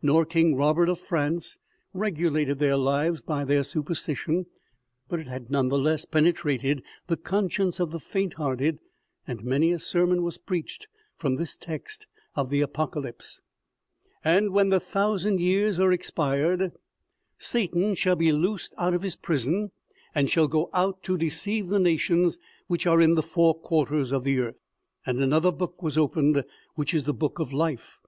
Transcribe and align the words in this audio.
nor 0.00 0.24
King 0.24 0.56
Robert 0.56 0.88
of 0.88 0.98
France, 0.98 1.58
regulated 1.92 2.58
their 2.58 2.78
lives 2.78 3.20
by 3.20 3.44
their 3.44 3.62
superstition, 3.62 4.46
but 5.10 5.20
it 5.20 5.26
had 5.26 5.50
none 5.50 5.68
the 5.68 5.78
less 5.78 6.06
penetrated 6.06 6.82
the 7.06 7.18
conscience 7.18 7.78
of 7.78 7.90
the 7.90 8.00
faint 8.00 8.32
hearted, 8.32 8.78
and 9.26 9.44
many 9.44 9.72
a 9.72 9.78
sermon 9.78 10.22
was 10.22 10.38
preached 10.38 10.88
from 11.18 11.36
this 11.36 11.54
text 11.58 12.06
of 12.34 12.48
the 12.48 12.62
Apocalypse: 12.62 13.42
"And 14.24 14.52
when 14.54 14.70
the 14.70 14.80
thousand 14.80 15.38
years 15.38 15.78
are 15.78 15.92
ex 15.92 16.08
pired, 16.10 16.72
Satan 17.36 17.94
shall 17.94 18.16
be 18.16 18.32
loosed 18.32 18.74
out 18.78 18.94
of 18.94 19.02
his 19.02 19.16
prison, 19.16 19.70
and 20.14 20.30
shall 20.30 20.48
go 20.48 20.70
out 20.72 21.02
to 21.02 21.18
de 21.18 21.28
ceive 21.28 21.68
the 21.68 21.78
nations 21.78 22.38
which 22.68 22.86
are 22.86 23.02
in 23.02 23.16
the 23.16 23.22
four 23.22 23.52
quarters 23.54 24.12
of 24.12 24.24
the 24.24 24.38
earth... 24.38 24.56
and 25.04 25.20
another 25.20 25.52
book 25.52 25.82
was 25.82 25.98
opened, 25.98 26.42
which 26.74 26.94
is 26.94 27.02
the 27.04 27.12
Book 27.12 27.38
of 27.38 27.52
Life 27.52 28.00